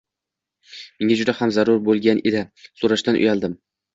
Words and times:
Menga 1.01 1.17
juda 1.19 1.35
ham 1.41 1.51
zarur 1.59 1.77
bo‘lgan 1.89 2.23
edi, 2.31 2.43
so‘rashdan 2.83 3.23
uyaldim. 3.23 3.57